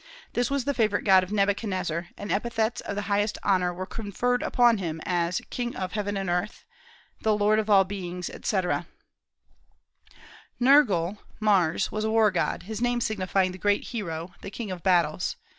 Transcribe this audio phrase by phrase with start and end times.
[0.33, 4.41] This was the favorite god of Nebuchadnezzar, and epithets of the highest honor were conferred
[4.41, 6.65] upon him, as "King of heaven and earth,"
[7.21, 8.87] the "Lord of all beings," etc.
[10.59, 14.81] Nergal (Mars) was a war god, his name signifying "the great Hero," "the King of
[14.81, 15.35] battles."